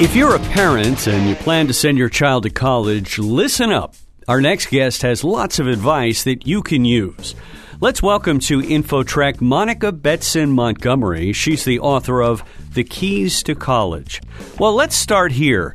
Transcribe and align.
If 0.00 0.14
you're 0.14 0.36
a 0.36 0.38
parent 0.38 1.08
and 1.08 1.28
you 1.28 1.34
plan 1.34 1.66
to 1.66 1.72
send 1.72 1.98
your 1.98 2.08
child 2.08 2.44
to 2.44 2.50
college, 2.50 3.18
listen 3.18 3.72
up. 3.72 3.96
Our 4.28 4.40
next 4.40 4.70
guest 4.70 5.02
has 5.02 5.24
lots 5.24 5.58
of 5.58 5.66
advice 5.66 6.22
that 6.22 6.46
you 6.46 6.62
can 6.62 6.84
use. 6.84 7.34
Let's 7.80 8.00
welcome 8.00 8.38
to 8.40 8.60
InfoTrack 8.60 9.40
Monica 9.40 9.90
Betson 9.90 10.50
Montgomery. 10.50 11.32
She's 11.32 11.64
the 11.64 11.80
author 11.80 12.22
of 12.22 12.44
The 12.74 12.84
Keys 12.84 13.42
to 13.42 13.56
College. 13.56 14.20
Well, 14.60 14.72
let's 14.72 14.94
start 14.94 15.32
here. 15.32 15.74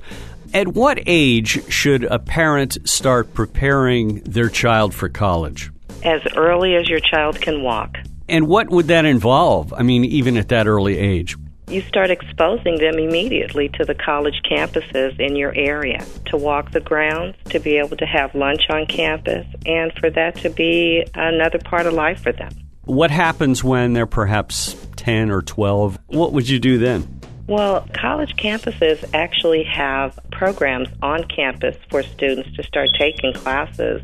At 0.54 0.70
what 0.70 1.04
age 1.06 1.70
should 1.70 2.06
a 2.06 2.18
parent 2.18 2.78
start 2.88 3.34
preparing 3.34 4.22
their 4.22 4.48
child 4.48 4.94
for 4.94 5.10
college? 5.10 5.70
As 6.06 6.22
early 6.38 6.76
as 6.76 6.88
your 6.88 7.02
child 7.02 7.42
can 7.42 7.62
walk. 7.62 7.98
And 8.30 8.48
what 8.48 8.70
would 8.70 8.88
that 8.88 9.04
involve? 9.04 9.74
I 9.74 9.84
mean, 9.84 10.06
even 10.06 10.38
at 10.38 10.48
that 10.48 10.66
early 10.66 10.98
age? 10.98 11.36
You 11.68 11.82
start 11.82 12.12
exposing 12.12 12.78
them 12.78 13.00
immediately 13.00 13.70
to 13.70 13.86
the 13.86 13.96
college 13.96 14.42
campuses 14.50 15.20
in 15.20 15.36
your 15.36 15.54
area, 15.56 16.06
to 16.26 16.38
walk 16.38 16.72
the 16.72 16.80
grounds, 16.80 17.36
to 17.50 17.60
be 17.60 17.78
able 17.78 17.98
to 17.98 18.06
have 18.06 18.36
lunch 18.36 18.64
on 18.70 18.86
campus, 18.86 19.46
and 19.66 19.92
for 20.00 20.10
that 20.10 20.36
to 20.38 20.50
be 20.50 21.06
another 21.16 21.60
part 21.60 21.86
of 21.86 21.94
life 21.94 22.22
for 22.22 22.32
them. 22.32 22.52
What 22.86 23.12
happens 23.12 23.64
when 23.64 23.94
they're 23.94 24.06
perhaps 24.06 24.76
10 24.98 25.32
or 25.32 25.42
12? 25.42 26.00
What 26.08 26.34
would 26.34 26.50
you 26.50 26.60
do 26.60 26.78
then? 26.78 27.22
Well, 27.48 27.88
college 27.94 28.36
campuses 28.38 29.10
actually 29.14 29.64
have 29.64 30.18
programs 30.32 30.88
on 31.02 31.26
campus 31.26 31.76
for 31.90 32.02
students 32.02 32.56
to 32.56 32.64
start 32.64 32.90
taking 32.98 33.34
classes 33.34 34.02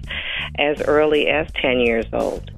as 0.57 0.81
early 0.81 1.27
as 1.27 1.47
10 1.61 1.79
years 1.79 2.05
old 2.11 2.51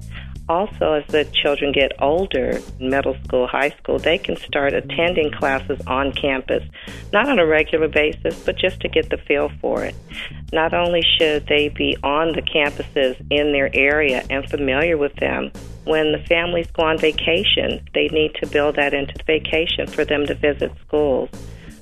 also, 0.48 0.94
as 0.94 1.06
the 1.08 1.24
children 1.24 1.72
get 1.72 1.92
older, 2.00 2.60
middle 2.80 3.16
school, 3.24 3.46
high 3.46 3.70
school, 3.70 3.98
they 3.98 4.18
can 4.18 4.36
start 4.36 4.74
attending 4.74 5.30
classes 5.30 5.80
on 5.86 6.12
campus, 6.12 6.64
not 7.12 7.28
on 7.28 7.38
a 7.38 7.46
regular 7.46 7.88
basis, 7.88 8.42
but 8.44 8.56
just 8.56 8.80
to 8.80 8.88
get 8.88 9.08
the 9.10 9.18
feel 9.18 9.50
for 9.60 9.84
it. 9.84 9.94
Not 10.52 10.74
only 10.74 11.02
should 11.18 11.46
they 11.46 11.68
be 11.68 11.96
on 12.02 12.32
the 12.32 12.42
campuses 12.42 13.16
in 13.30 13.52
their 13.52 13.70
area 13.74 14.24
and 14.28 14.48
familiar 14.48 14.98
with 14.98 15.14
them, 15.16 15.52
when 15.84 16.12
the 16.12 16.24
families 16.28 16.70
go 16.72 16.84
on 16.84 16.98
vacation, 16.98 17.86
they 17.94 18.08
need 18.08 18.34
to 18.40 18.46
build 18.46 18.76
that 18.76 18.94
into 18.94 19.14
the 19.14 19.24
vacation 19.24 19.86
for 19.86 20.04
them 20.04 20.26
to 20.26 20.34
visit 20.34 20.72
schools. 20.86 21.30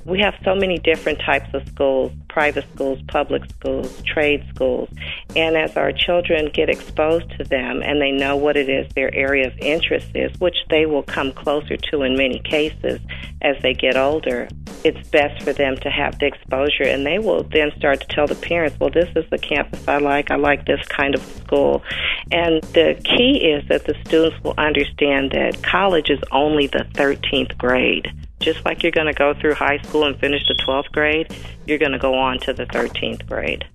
We 0.05 0.21
have 0.21 0.35
so 0.45 0.55
many 0.55 0.79
different 0.79 1.21
types 1.21 1.53
of 1.55 1.67
schools 1.69 2.13
private 2.31 2.65
schools, 2.73 3.01
public 3.09 3.45
schools, 3.51 4.03
trade 4.03 4.45
schools. 4.55 4.89
And 5.37 5.57
as 5.57 5.77
our 5.77 5.93
children 5.93 6.51
get 6.53 6.71
exposed 6.71 7.31
to 7.37 7.45
them 7.45 7.83
and 7.83 8.01
they 8.01 8.13
know 8.13 8.37
what 8.37 8.57
it 8.57 8.69
is 8.69 8.91
their 8.95 9.15
area 9.15 9.49
of 9.49 9.59
interest 9.59 10.09
is, 10.15 10.31
which 10.41 10.57
they 10.71 10.87
will 10.87 11.03
come 11.03 11.33
closer 11.33 11.77
to 11.77 12.03
in 12.03 12.17
many 12.17 12.39
cases 12.39 13.01
as 13.43 13.57
they 13.63 13.75
get 13.75 13.97
older, 13.97 14.49
it's 14.85 15.09
best 15.11 15.43
for 15.43 15.53
them 15.53 15.77
to 15.79 15.91
have 15.91 16.19
the 16.19 16.27
exposure. 16.27 16.85
And 16.85 17.05
they 17.05 17.19
will 17.19 17.43
then 17.43 17.73
start 17.77 18.01
to 18.01 18.07
tell 18.07 18.27
the 18.27 18.37
parents, 18.37 18.79
well, 18.81 18.91
this 18.91 19.11
is 19.17 19.29
the 19.31 19.39
campus 19.39 19.87
I 19.89 19.99
like. 19.99 20.31
I 20.31 20.37
like 20.37 20.67
this 20.67 20.87
kind 20.89 21.15
of 21.15 21.23
school. 21.23 21.83
And 22.31 22.63
the 22.63 23.01
key 23.05 23.51
is 23.53 23.69
that 23.69 23.85
the 23.85 23.95
students 24.07 24.43
will 24.45 24.55
understand 24.57 25.33
that 25.33 25.63
college 25.63 26.11
is 26.11 26.21
only 26.31 26.69
the 26.69 26.87
13th 26.95 27.59
grade 27.59 28.13
just 28.41 28.65
like 28.65 28.83
you're 28.83 28.93
going 28.93 29.07
to 29.07 29.13
go 29.13 29.35
through 29.35 29.55
high 29.55 29.79
school 29.79 30.05
and 30.05 30.19
finish 30.19 30.47
the 30.49 30.55
12th 30.55 30.91
grade, 30.93 31.35
you're 31.67 31.79
going 31.79 31.93
to 31.93 31.99
go 31.99 32.15
on 32.15 32.39
to 32.41 32.53
the 32.53 32.67
13th 32.67 33.27
grade. 33.27 33.67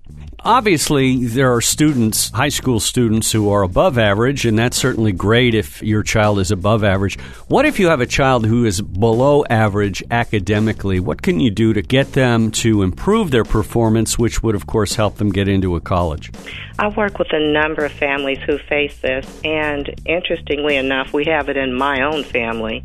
Obviously, 0.46 1.26
there 1.26 1.52
are 1.52 1.60
students, 1.60 2.30
high 2.30 2.50
school 2.50 2.78
students, 2.78 3.32
who 3.32 3.50
are 3.50 3.62
above 3.62 3.98
average, 3.98 4.46
and 4.46 4.56
that's 4.56 4.76
certainly 4.76 5.10
great 5.10 5.56
if 5.56 5.82
your 5.82 6.04
child 6.04 6.38
is 6.38 6.52
above 6.52 6.84
average. 6.84 7.18
What 7.48 7.66
if 7.66 7.80
you 7.80 7.88
have 7.88 8.00
a 8.00 8.06
child 8.06 8.46
who 8.46 8.64
is 8.64 8.80
below 8.80 9.44
average 9.50 10.04
academically? 10.08 11.00
What 11.00 11.20
can 11.20 11.40
you 11.40 11.50
do 11.50 11.72
to 11.72 11.82
get 11.82 12.12
them 12.12 12.52
to 12.52 12.82
improve 12.82 13.32
their 13.32 13.42
performance, 13.42 14.20
which 14.20 14.40
would, 14.44 14.54
of 14.54 14.68
course, 14.68 14.94
help 14.94 15.16
them 15.16 15.30
get 15.30 15.48
into 15.48 15.74
a 15.74 15.80
college? 15.80 16.30
I 16.78 16.90
work 16.90 17.18
with 17.18 17.32
a 17.32 17.52
number 17.52 17.84
of 17.84 17.90
families 17.90 18.38
who 18.46 18.58
face 18.58 18.96
this, 19.00 19.40
and 19.42 19.92
interestingly 20.04 20.76
enough, 20.76 21.12
we 21.12 21.24
have 21.24 21.48
it 21.48 21.56
in 21.56 21.74
my 21.74 22.02
own 22.02 22.22
family. 22.22 22.84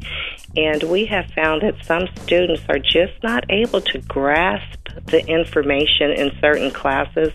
And 0.57 0.81
we 0.81 1.05
have 1.05 1.27
found 1.35 1.61
that 1.61 1.85
some 1.85 2.07
students 2.23 2.63
are 2.67 2.79
just 2.79 3.21
not 3.21 3.45
able 3.51 3.81
to 3.81 3.99
grasp 3.99 4.80
the 5.05 5.25
information 5.27 6.11
in 6.11 6.31
certain 6.39 6.71
classes, 6.71 7.31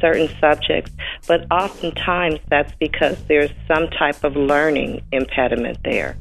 certain 0.00 0.28
subjects, 0.40 0.90
but 1.26 1.46
oftentimes 1.50 2.40
that's 2.48 2.74
because 2.76 3.22
there's 3.24 3.50
some 3.66 3.88
type 3.88 4.24
of 4.24 4.36
learning 4.36 5.02
impediment 5.12 5.78
there. 5.84 6.16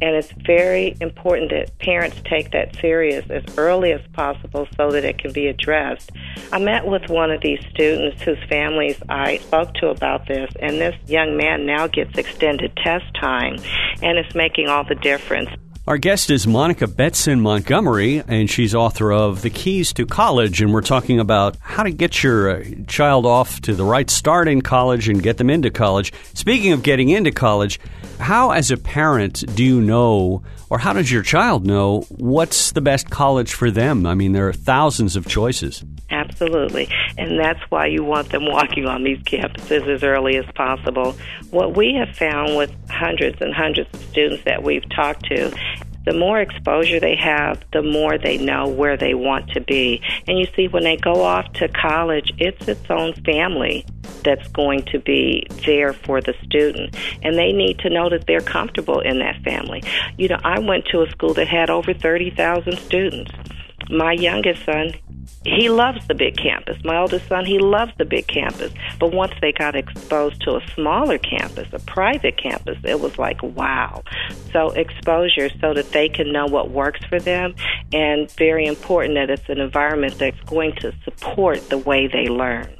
And 0.00 0.14
it's 0.14 0.30
very 0.46 0.96
important 1.00 1.50
that 1.50 1.76
parents 1.80 2.20
take 2.24 2.52
that 2.52 2.76
serious 2.76 3.28
as 3.30 3.42
early 3.58 3.90
as 3.90 4.00
possible 4.12 4.68
so 4.76 4.92
that 4.92 5.04
it 5.04 5.18
can 5.18 5.32
be 5.32 5.48
addressed. 5.48 6.12
I 6.52 6.60
met 6.60 6.86
with 6.86 7.10
one 7.10 7.32
of 7.32 7.40
these 7.40 7.58
students 7.70 8.22
whose 8.22 8.38
families 8.48 8.96
I 9.08 9.38
spoke 9.38 9.74
to 9.74 9.88
about 9.88 10.28
this, 10.28 10.52
and 10.60 10.80
this 10.80 10.94
young 11.08 11.36
man 11.36 11.66
now 11.66 11.88
gets 11.88 12.16
extended 12.16 12.76
test 12.76 13.06
time, 13.20 13.56
and 14.00 14.18
it's 14.18 14.36
making 14.36 14.68
all 14.68 14.84
the 14.84 14.94
difference. 14.94 15.50
Our 15.88 15.96
guest 15.96 16.28
is 16.28 16.46
Monica 16.46 16.86
Betson 16.86 17.40
Montgomery, 17.40 18.22
and 18.28 18.50
she's 18.50 18.74
author 18.74 19.10
of 19.10 19.40
The 19.40 19.48
Keys 19.48 19.94
to 19.94 20.04
College. 20.04 20.60
And 20.60 20.74
we're 20.74 20.82
talking 20.82 21.18
about 21.18 21.56
how 21.62 21.82
to 21.82 21.90
get 21.90 22.22
your 22.22 22.50
uh, 22.50 22.64
child 22.86 23.24
off 23.24 23.62
to 23.62 23.74
the 23.74 23.86
right 23.86 24.10
start 24.10 24.48
in 24.48 24.60
college 24.60 25.08
and 25.08 25.22
get 25.22 25.38
them 25.38 25.48
into 25.48 25.70
college. 25.70 26.12
Speaking 26.34 26.72
of 26.72 26.82
getting 26.82 27.08
into 27.08 27.30
college, 27.30 27.80
how, 28.18 28.50
as 28.50 28.70
a 28.70 28.76
parent, 28.76 29.42
do 29.56 29.64
you 29.64 29.80
know, 29.80 30.42
or 30.68 30.76
how 30.76 30.92
does 30.92 31.10
your 31.10 31.22
child 31.22 31.64
know, 31.64 32.02
what's 32.10 32.72
the 32.72 32.82
best 32.82 33.08
college 33.08 33.54
for 33.54 33.70
them? 33.70 34.04
I 34.04 34.12
mean, 34.12 34.32
there 34.32 34.46
are 34.46 34.52
thousands 34.52 35.16
of 35.16 35.26
choices. 35.26 35.82
Absolutely. 36.40 36.88
And 37.16 37.38
that's 37.38 37.60
why 37.68 37.86
you 37.86 38.04
want 38.04 38.30
them 38.30 38.46
walking 38.46 38.86
on 38.86 39.02
these 39.02 39.18
campuses 39.18 39.92
as 39.92 40.04
early 40.04 40.36
as 40.36 40.44
possible. 40.54 41.16
What 41.50 41.76
we 41.76 41.94
have 41.94 42.16
found 42.16 42.56
with 42.56 42.72
hundreds 42.88 43.40
and 43.40 43.52
hundreds 43.52 43.88
of 43.92 44.00
students 44.02 44.44
that 44.44 44.62
we've 44.62 44.88
talked 44.90 45.24
to 45.26 45.52
the 46.04 46.14
more 46.14 46.40
exposure 46.40 46.98
they 46.98 47.16
have, 47.16 47.62
the 47.72 47.82
more 47.82 48.16
they 48.16 48.38
know 48.38 48.66
where 48.66 48.96
they 48.96 49.12
want 49.12 49.50
to 49.50 49.60
be. 49.60 50.00
And 50.26 50.38
you 50.38 50.46
see, 50.56 50.66
when 50.66 50.84
they 50.84 50.96
go 50.96 51.22
off 51.22 51.52
to 51.54 51.68
college, 51.68 52.32
it's 52.38 52.66
its 52.66 52.88
own 52.88 53.12
family 53.24 53.84
that's 54.24 54.48
going 54.48 54.84
to 54.84 55.00
be 55.00 55.46
there 55.66 55.92
for 55.92 56.22
the 56.22 56.34
student. 56.44 56.96
And 57.22 57.36
they 57.36 57.52
need 57.52 57.80
to 57.80 57.90
know 57.90 58.08
that 58.08 58.26
they're 58.26 58.40
comfortable 58.40 59.00
in 59.00 59.18
that 59.18 59.42
family. 59.42 59.82
You 60.16 60.28
know, 60.28 60.38
I 60.44 60.60
went 60.60 60.86
to 60.92 61.02
a 61.02 61.10
school 61.10 61.34
that 61.34 61.48
had 61.48 61.68
over 61.68 61.92
30,000 61.92 62.78
students. 62.78 63.30
My 63.90 64.12
youngest 64.12 64.64
son, 64.64 64.94
he 65.44 65.68
loves 65.68 66.06
the 66.08 66.14
big 66.14 66.36
campus. 66.36 66.76
My 66.84 66.98
oldest 66.98 67.28
son, 67.28 67.46
he 67.46 67.58
loves 67.58 67.92
the 67.96 68.04
big 68.04 68.26
campus. 68.26 68.72
But 68.98 69.12
once 69.12 69.32
they 69.40 69.52
got 69.52 69.76
exposed 69.76 70.40
to 70.42 70.56
a 70.56 70.60
smaller 70.74 71.18
campus, 71.18 71.68
a 71.72 71.78
private 71.80 72.36
campus, 72.36 72.76
it 72.84 73.00
was 73.00 73.18
like, 73.18 73.42
wow. 73.42 74.02
So 74.52 74.70
exposure 74.70 75.48
so 75.60 75.74
that 75.74 75.90
they 75.92 76.08
can 76.08 76.32
know 76.32 76.46
what 76.46 76.70
works 76.70 77.00
for 77.08 77.20
them 77.20 77.54
and 77.92 78.30
very 78.32 78.66
important 78.66 79.14
that 79.14 79.30
it's 79.30 79.48
an 79.48 79.60
environment 79.60 80.18
that's 80.18 80.40
going 80.40 80.74
to 80.80 80.92
support 81.04 81.68
the 81.70 81.78
way 81.78 82.08
they 82.08 82.28
learn. 82.28 82.74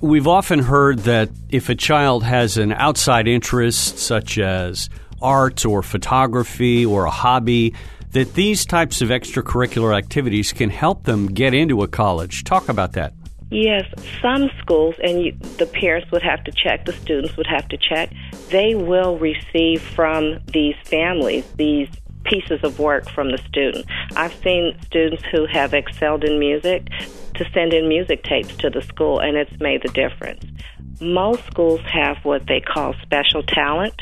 We've 0.00 0.26
often 0.26 0.60
heard 0.60 1.00
that 1.00 1.30
if 1.48 1.68
a 1.68 1.76
child 1.76 2.24
has 2.24 2.56
an 2.56 2.72
outside 2.72 3.28
interest 3.28 3.98
such 3.98 4.38
as 4.38 4.90
art 5.20 5.64
or 5.64 5.82
photography 5.82 6.84
or 6.84 7.04
a 7.04 7.10
hobby, 7.10 7.74
that 8.12 8.34
these 8.34 8.64
types 8.64 9.02
of 9.02 9.08
extracurricular 9.08 9.96
activities 9.96 10.52
can 10.52 10.70
help 10.70 11.04
them 11.04 11.26
get 11.26 11.54
into 11.54 11.82
a 11.82 11.88
college. 11.88 12.44
Talk 12.44 12.68
about 12.68 12.92
that. 12.92 13.12
Yes, 13.50 13.84
some 14.22 14.50
schools, 14.60 14.94
and 15.02 15.22
you, 15.22 15.32
the 15.58 15.66
parents 15.66 16.10
would 16.10 16.22
have 16.22 16.42
to 16.44 16.52
check, 16.52 16.86
the 16.86 16.94
students 16.94 17.36
would 17.36 17.46
have 17.46 17.68
to 17.68 17.76
check, 17.76 18.10
they 18.48 18.74
will 18.74 19.18
receive 19.18 19.82
from 19.82 20.38
these 20.46 20.74
families 20.84 21.44
these 21.56 21.88
pieces 22.24 22.60
of 22.62 22.78
work 22.78 23.10
from 23.10 23.30
the 23.30 23.38
student. 23.38 23.84
I've 24.16 24.34
seen 24.42 24.74
students 24.86 25.22
who 25.30 25.44
have 25.46 25.74
excelled 25.74 26.24
in 26.24 26.38
music 26.38 26.88
to 27.34 27.50
send 27.52 27.74
in 27.74 27.88
music 27.88 28.22
tapes 28.24 28.56
to 28.56 28.70
the 28.70 28.80
school, 28.80 29.18
and 29.18 29.36
it's 29.36 29.60
made 29.60 29.82
the 29.82 29.88
difference. 29.88 30.44
Most 31.02 31.44
schools 31.46 31.80
have 31.92 32.18
what 32.22 32.46
they 32.46 32.60
call 32.60 32.94
special 33.02 33.42
talent, 33.42 34.00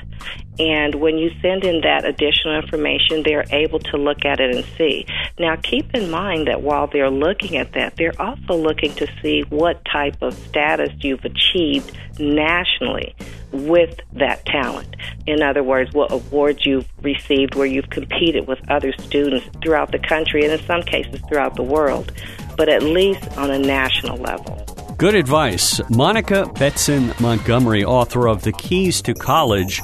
and 0.58 0.94
when 0.96 1.16
you 1.16 1.30
send 1.40 1.64
in 1.64 1.80
that 1.80 2.04
additional 2.04 2.56
information, 2.56 3.22
they're 3.22 3.46
able 3.50 3.78
to 3.78 3.96
look 3.96 4.26
at 4.26 4.38
it 4.38 4.54
and 4.54 4.64
see. 4.76 5.06
Now, 5.38 5.56
keep 5.56 5.94
in 5.94 6.10
mind 6.10 6.48
that 6.48 6.60
while 6.60 6.88
they're 6.88 7.10
looking 7.10 7.56
at 7.56 7.72
that, 7.72 7.96
they're 7.96 8.20
also 8.20 8.54
looking 8.54 8.92
to 8.96 9.06
see 9.22 9.44
what 9.48 9.82
type 9.86 10.20
of 10.20 10.34
status 10.34 10.90
you've 11.00 11.24
achieved 11.24 11.96
nationally 12.18 13.14
with 13.50 13.98
that 14.12 14.44
talent. 14.44 14.94
In 15.26 15.42
other 15.42 15.62
words, 15.62 15.94
what 15.94 16.12
awards 16.12 16.66
you've 16.66 16.86
received 17.00 17.54
where 17.54 17.66
you've 17.66 17.88
competed 17.88 18.46
with 18.46 18.58
other 18.70 18.92
students 18.92 19.46
throughout 19.62 19.90
the 19.90 19.98
country 19.98 20.44
and 20.44 20.52
in 20.52 20.66
some 20.66 20.82
cases 20.82 21.18
throughout 21.30 21.56
the 21.56 21.62
world, 21.62 22.12
but 22.58 22.68
at 22.68 22.82
least 22.82 23.26
on 23.38 23.50
a 23.50 23.58
national 23.58 24.18
level. 24.18 24.66
Good 25.00 25.14
advice. 25.14 25.80
Monica 25.88 26.44
Betson 26.56 27.18
Montgomery, 27.22 27.86
author 27.86 28.28
of 28.28 28.42
The 28.42 28.52
Keys 28.52 29.00
to 29.00 29.14
College. 29.14 29.80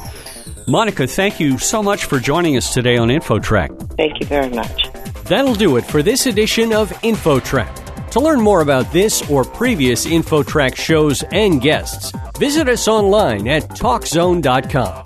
Monica, 0.69 1.07
thank 1.07 1.41
you 1.41 1.57
so 1.57 1.83
much 1.83 2.05
for 2.05 2.19
joining 2.21 2.59
us 2.59 2.75
today 2.75 2.99
on 2.99 3.09
InfoTrack. 3.09 3.97
Thank 3.97 4.21
you 4.21 4.27
very 4.27 4.51
much. 4.51 4.93
That'll 5.25 5.55
do 5.55 5.79
it 5.79 5.87
for 5.87 6.03
this 6.03 6.27
edition 6.27 6.75
of 6.75 6.91
InfoTrack. 7.01 8.11
To 8.11 8.21
learn 8.21 8.43
more 8.43 8.61
about 8.61 8.93
this 8.93 9.27
or 9.31 9.43
previous 9.43 10.05
InfoTrack 10.05 10.77
shows 10.77 11.23
and 11.33 11.63
guests, 11.63 12.13
visit 12.39 12.69
us 12.69 12.87
online 12.87 13.49
at 13.49 13.63
TalkZone.com. 13.71 15.05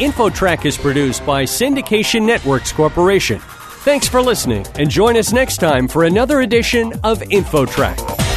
InfoTrack 0.00 0.64
is 0.64 0.76
produced 0.76 1.24
by 1.24 1.44
Syndication 1.44 2.26
Networks 2.26 2.72
Corporation. 2.72 3.38
Thanks 3.84 4.08
for 4.08 4.20
listening 4.20 4.66
and 4.74 4.90
join 4.90 5.16
us 5.16 5.32
next 5.32 5.58
time 5.58 5.86
for 5.86 6.02
another 6.02 6.40
edition 6.40 6.92
of 7.04 7.20
InfoTrack. 7.20 8.33